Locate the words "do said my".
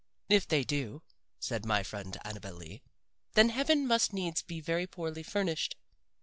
0.63-1.83